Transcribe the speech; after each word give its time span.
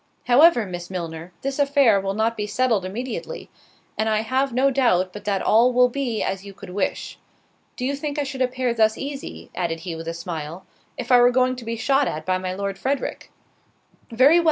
However, 0.25 0.65
Miss 0.65 0.89
Milner, 0.89 1.31
this 1.43 1.59
affair 1.59 2.01
will 2.01 2.15
not 2.15 2.35
be 2.35 2.47
settled 2.47 2.85
immediately, 2.85 3.51
and 3.99 4.09
I 4.09 4.21
have 4.21 4.51
no 4.51 4.71
doubt, 4.71 5.13
but 5.13 5.25
that 5.25 5.43
all 5.43 5.71
will 5.71 5.89
be 5.89 6.23
as 6.23 6.43
you 6.43 6.53
could 6.55 6.71
wish. 6.71 7.19
Do 7.75 7.85
you 7.85 7.95
think 7.95 8.17
I 8.17 8.23
should 8.23 8.41
appear 8.41 8.73
thus 8.73 8.97
easy," 8.97 9.51
added 9.53 9.81
he 9.81 9.95
with 9.95 10.07
a 10.07 10.15
smile, 10.15 10.65
"if 10.97 11.11
I 11.11 11.19
were 11.21 11.29
going 11.29 11.55
to 11.55 11.65
be 11.65 11.75
shot 11.75 12.07
at 12.07 12.25
by 12.25 12.39
my 12.39 12.51
Lord 12.51 12.79
Frederick?" 12.79 13.29
"Very 14.09 14.39
well!" 14.39 14.39